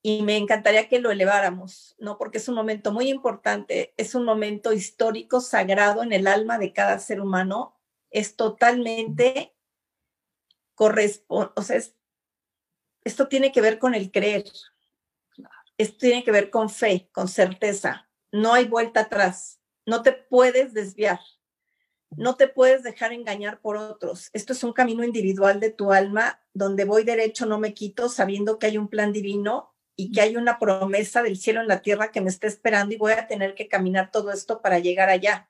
[0.03, 2.17] Y me encantaría que lo eleváramos, ¿no?
[2.17, 6.73] Porque es un momento muy importante, es un momento histórico, sagrado en el alma de
[6.73, 7.77] cada ser humano,
[8.09, 9.55] es totalmente
[10.73, 11.79] corresponde, o sea,
[13.03, 14.45] esto tiene que ver con el creer,
[15.77, 20.73] esto tiene que ver con fe, con certeza, no hay vuelta atrás, no te puedes
[20.73, 21.19] desviar.
[22.17, 24.29] No te puedes dejar engañar por otros.
[24.33, 28.59] Esto es un camino individual de tu alma donde voy derecho, no me quito, sabiendo
[28.59, 32.11] que hay un plan divino y que hay una promesa del cielo en la tierra
[32.11, 35.49] que me está esperando y voy a tener que caminar todo esto para llegar allá.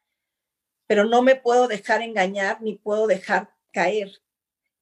[0.86, 4.22] Pero no me puedo dejar engañar ni puedo dejar caer.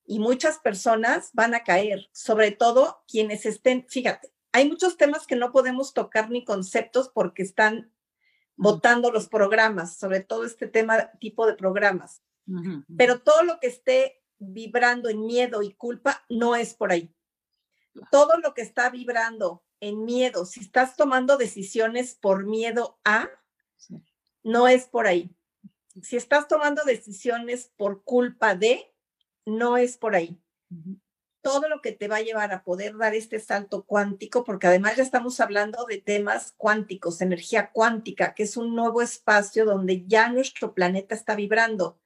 [0.06, 5.36] Y muchas personas van a caer, sobre todo quienes estén, fíjate, hay muchos temas que
[5.36, 7.94] no podemos tocar ni conceptos porque están
[8.60, 12.22] votando los programas, sobre todo este tema tipo de programas.
[12.98, 17.14] Pero todo lo que esté vibrando en miedo y culpa no es por ahí.
[18.12, 23.30] Todo lo que está vibrando en miedo, si estás tomando decisiones por miedo a,
[24.44, 25.34] no es por ahí.
[26.02, 28.94] Si estás tomando decisiones por culpa de,
[29.46, 30.42] no es por ahí
[31.42, 34.98] todo lo que te va a llevar a poder dar este salto cuántico, porque además
[34.98, 40.30] ya estamos hablando de temas cuánticos, energía cuántica, que es un nuevo espacio donde ya
[40.30, 42.00] nuestro planeta está vibrando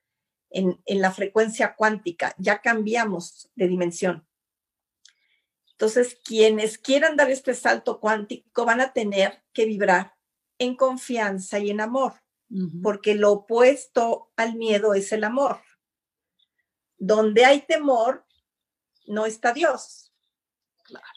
[0.49, 4.27] en, en la frecuencia cuántica, ya cambiamos de dimensión.
[5.71, 10.13] Entonces, quienes quieran dar este salto cuántico van a tener que vibrar
[10.59, 12.13] en confianza y en amor,
[12.81, 15.61] porque lo opuesto al miedo es el amor.
[16.97, 18.22] Donde hay temor,
[19.07, 20.13] no está Dios.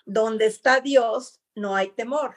[0.05, 2.37] Donde está Dios, no hay temor.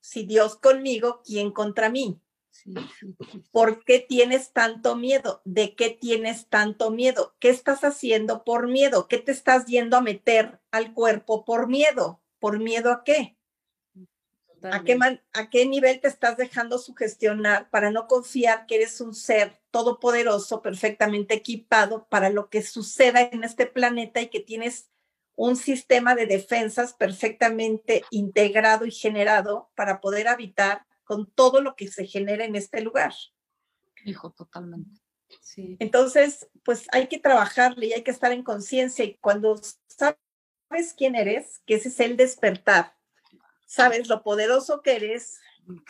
[0.00, 2.20] Si Dios conmigo, ¿quién contra mí?
[3.52, 5.40] ¿Por qué tienes tanto miedo?
[5.44, 7.34] ¿De qué tienes tanto miedo?
[7.38, 9.08] ¿Qué estás haciendo por miedo?
[9.08, 12.20] ¿Qué te estás yendo a meter al cuerpo por miedo?
[12.38, 13.36] ¿Por miedo a qué?
[14.62, 14.98] ¿A qué,
[15.32, 20.60] ¿A qué nivel te estás dejando sugestionar para no confiar que eres un ser todopoderoso,
[20.60, 24.90] perfectamente equipado para lo que suceda en este planeta y que tienes
[25.34, 31.88] un sistema de defensas perfectamente integrado y generado para poder habitar con todo lo que
[31.88, 33.14] se genera en este lugar?
[34.04, 35.00] Hijo, totalmente.
[35.40, 35.76] Sí.
[35.78, 41.14] Entonces, pues hay que trabajarle y hay que estar en conciencia y cuando sabes quién
[41.14, 42.99] eres, que ese es el despertar
[43.70, 45.38] sabes lo poderoso que eres,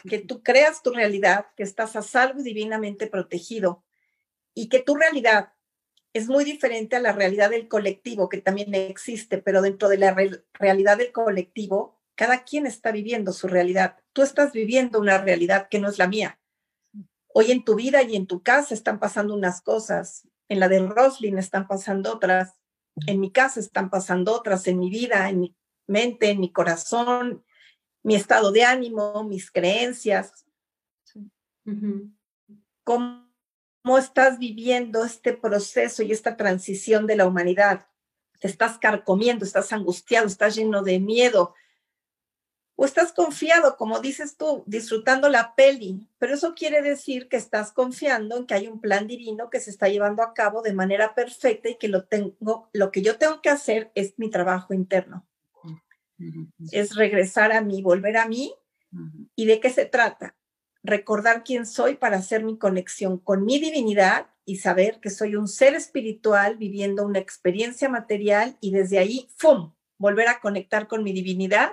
[0.06, 3.82] que tú creas tu realidad, que estás a salvo y divinamente protegido
[4.52, 5.54] y que tu realidad
[6.12, 10.14] es muy diferente a la realidad del colectivo, que también existe, pero dentro de la
[10.52, 13.96] realidad del colectivo, cada quien está viviendo su realidad.
[14.12, 16.38] Tú estás viviendo una realidad que no es la mía.
[17.28, 20.80] Hoy en tu vida y en tu casa están pasando unas cosas, en la de
[20.80, 22.60] Roslyn están pasando otras,
[23.06, 25.56] en mi casa están pasando otras, en mi vida, en mi
[25.86, 27.42] mente, en mi corazón,
[28.02, 30.44] mi estado de ánimo, mis creencias.
[32.84, 33.30] ¿Cómo,
[33.82, 37.86] ¿Cómo estás viviendo este proceso y esta transición de la humanidad?
[38.38, 41.54] Te estás carcomiendo, estás angustiado, estás lleno de miedo.
[42.76, 47.72] O estás confiado, como dices tú, disfrutando la peli, pero eso quiere decir que estás
[47.72, 51.14] confiando en que hay un plan divino que se está llevando a cabo de manera
[51.14, 55.26] perfecta y que lo tengo, lo que yo tengo que hacer es mi trabajo interno
[56.72, 58.54] es regresar a mí, volver a mí.
[59.36, 60.36] ¿Y de qué se trata?
[60.82, 65.48] recordar quién soy para hacer mi conexión con mi divinidad y saber que soy un
[65.48, 71.12] ser espiritual viviendo una experiencia material y desde ahí, ¡fum!, volver a conectar con mi
[71.12, 71.72] divinidad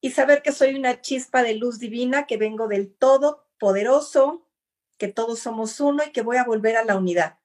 [0.00, 4.46] y saber que soy una chispa de luz divina, que vengo del todo poderoso,
[4.98, 7.38] que todos somos uno y que voy a volver a la unidad.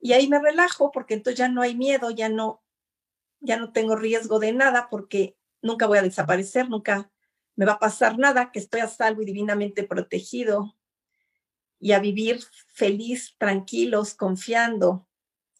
[0.00, 2.59] Y ahí me relajo porque entonces ya no hay miedo, ya no
[3.40, 7.10] ya no tengo riesgo de nada porque nunca voy a desaparecer, nunca
[7.56, 10.76] me va a pasar nada, que estoy a salvo y divinamente protegido
[11.78, 15.08] y a vivir feliz, tranquilos, confiando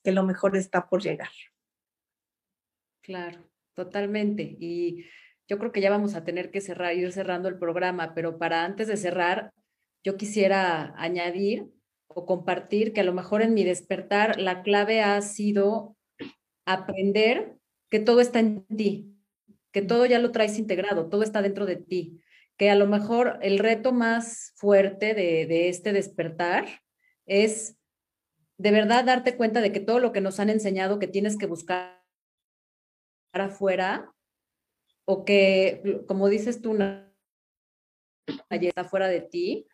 [0.04, 1.30] que lo mejor está por llegar.
[3.02, 4.56] Claro, totalmente.
[4.58, 5.06] Y
[5.48, 8.64] yo creo que ya vamos a tener que cerrar, ir cerrando el programa, pero para
[8.64, 9.52] antes de cerrar,
[10.04, 11.66] yo quisiera añadir
[12.06, 15.96] o compartir que a lo mejor en mi despertar la clave ha sido
[16.64, 17.59] aprender
[17.90, 19.14] que todo está en ti,
[19.72, 22.20] que todo ya lo traes integrado, todo está dentro de ti,
[22.56, 26.66] que a lo mejor el reto más fuerte de, este despertar
[27.26, 27.76] es
[28.58, 31.46] de verdad darte cuenta de que todo lo que nos han enseñado que tienes que
[31.46, 32.02] buscar
[33.32, 34.12] afuera
[35.04, 36.76] o que, como dices tú,
[38.48, 39.66] allí está fuera de ti,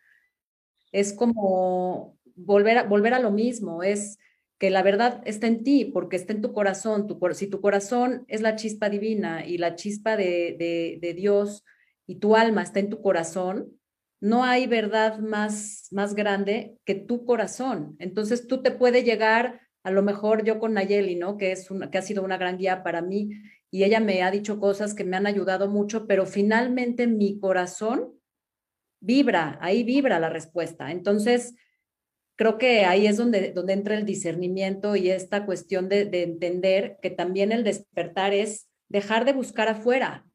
[0.91, 4.17] es como volver a, volver a lo mismo, es
[4.59, 7.07] que la verdad está en ti, porque está en tu corazón.
[7.07, 11.63] Tu, si tu corazón es la chispa divina y la chispa de, de, Dios
[12.07, 13.71] y tu alma está en tu corazón,
[14.19, 17.95] no hay verdad más, más grande que tu corazón.
[17.99, 21.37] Entonces tú te puede llegar, a lo mejor yo con Nayeli, ¿no?
[21.37, 23.29] Que, es una, que ha sido una gran guía para mí
[23.69, 28.13] y ella me ha dicho cosas que me han ayudado mucho, pero finalmente mi corazón
[28.99, 30.91] vibra, ahí vibra la respuesta.
[30.91, 31.55] Entonces,
[32.37, 36.97] creo que ahí es donde, donde entra el discernimiento y esta cuestión de, de entender
[37.01, 40.25] que también el despertar es dejar de buscar afuera,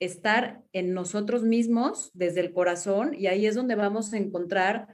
[0.00, 4.88] estar en nosotros mismos desde el corazón y ahí es donde vamos a encontrar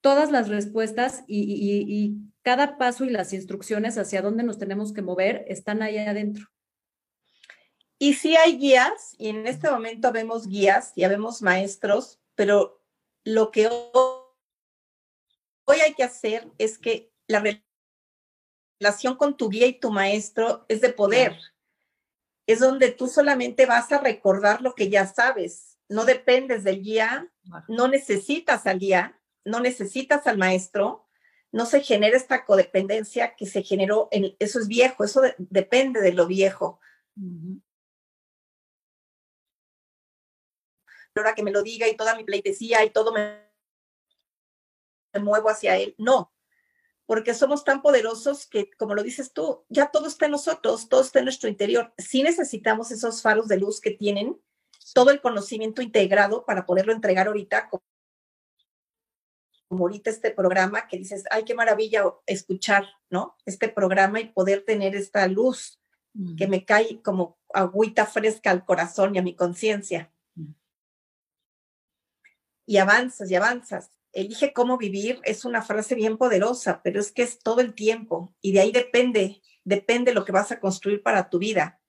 [0.00, 4.92] todas las respuestas y, y, y, cada paso y las instrucciones hacia dónde nos tenemos
[4.92, 6.48] que mover están ahí adentro.
[8.00, 12.82] Y sí hay guías, y en este momento vemos guías, ya vemos maestros, pero
[13.22, 13.68] lo que
[15.64, 17.42] hoy hay que hacer es que la
[18.80, 21.38] relación con tu guía y tu maestro es de poder.
[22.46, 25.78] Es donde tú solamente vas a recordar lo que ya sabes.
[25.88, 27.30] No dependes del guía,
[27.68, 31.08] no necesitas al guía, no necesitas al maestro,
[31.52, 36.12] no se genera esta codependencia que se generó, en, eso es viejo, eso depende de
[36.12, 36.80] lo viejo.
[41.14, 43.51] Ahora que me lo diga y toda mi pleitesía y todo me me
[45.20, 45.94] muevo hacia Él.
[45.98, 46.32] No,
[47.06, 51.02] porque somos tan poderosos que, como lo dices tú, ya todo está en nosotros, todo
[51.02, 51.92] está en nuestro interior.
[51.98, 54.40] Sí necesitamos esos faros de luz que tienen
[54.94, 57.82] todo el conocimiento integrado para poderlo entregar ahorita, como,
[59.70, 63.36] ahorita este programa que dices, ay, qué maravilla escuchar, ¿no?
[63.44, 65.78] Este programa y poder tener esta luz
[66.36, 70.12] que me cae como agüita fresca al corazón y a mi conciencia.
[72.66, 77.22] Y avanzas y avanzas elige cómo vivir es una frase bien poderosa, pero es que
[77.22, 81.30] es todo el tiempo y de ahí depende, depende lo que vas a construir para
[81.30, 81.80] tu vida.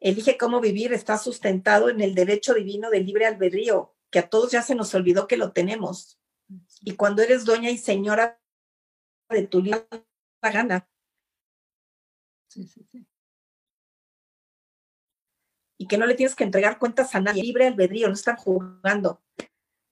[0.00, 4.52] Elige cómo vivir está sustentado en el derecho divino del libre albedrío, que a todos
[4.52, 6.20] ya se nos olvidó que lo tenemos.
[6.82, 8.40] Y cuando eres dueña y señora
[9.28, 9.86] de tu vida,
[10.42, 10.88] la gana.
[15.76, 19.22] Y que no le tienes que entregar cuentas a nadie, libre albedrío, no están jugando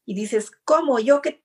[0.07, 0.99] y dices, ¿cómo?
[0.99, 1.45] Yo que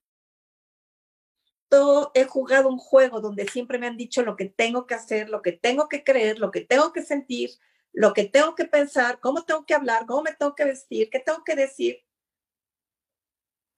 [2.14, 5.42] he jugado un juego donde siempre me han dicho lo que tengo que hacer, lo
[5.42, 7.52] que tengo que creer, lo que tengo que sentir,
[7.94, 11.20] lo que tengo que pensar, cómo tengo que hablar, cómo me tengo que vestir, qué
[11.20, 12.04] tengo que decir.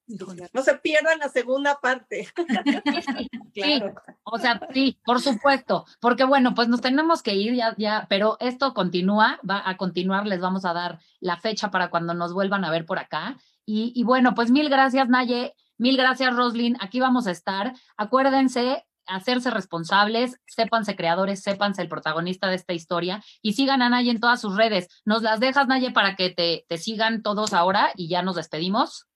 [0.05, 2.27] No se pierdan la segunda parte.
[3.53, 3.95] claro.
[4.23, 8.37] o sea, sí, por supuesto, porque bueno, pues nos tenemos que ir ya, ya, pero
[8.41, 12.65] esto continúa, va a continuar, les vamos a dar la fecha para cuando nos vuelvan
[12.65, 13.37] a ver por acá.
[13.65, 15.55] Y, bueno, pues mil gracias, Naye.
[15.77, 16.77] Mil gracias, Roslyn.
[16.79, 17.73] Aquí vamos a estar.
[17.97, 24.11] Acuérdense, hacerse responsables, sépanse creadores, sépanse el protagonista de esta historia y sigan a Naye
[24.11, 24.87] en todas sus redes.
[25.05, 29.07] ¿Nos las dejas, Naye, para que te, te sigan todos ahora y ya nos despedimos?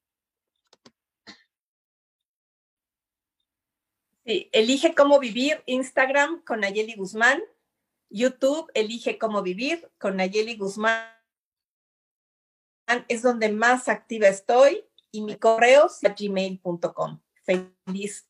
[4.26, 7.42] Sí, elige cómo vivir Instagram con Nayeli Guzmán,
[8.10, 11.17] YouTube elige cómo vivir con Nayeli Guzmán
[13.08, 17.20] es donde más activa estoy y mi correo es gmail.com.
[17.44, 18.30] Feliz.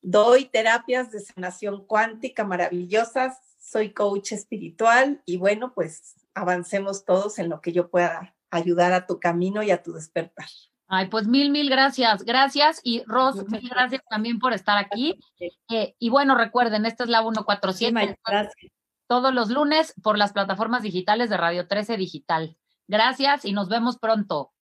[0.00, 3.38] Doy terapias de sanación cuántica maravillosas.
[3.58, 9.06] Soy coach espiritual y bueno, pues avancemos todos en lo que yo pueda ayudar a
[9.06, 10.46] tu camino y a tu despertar.
[10.86, 12.24] Ay, pues mil, mil gracias.
[12.24, 12.80] Gracias.
[12.82, 15.20] Y Ros, mil gracias también por estar aquí.
[15.68, 18.18] Eh, y bueno, recuerden, esta es la 147.
[18.26, 18.72] Gracias.
[19.06, 22.56] Todos los lunes por las plataformas digitales de Radio 13 Digital.
[22.88, 24.52] Gracias y nos vemos pronto.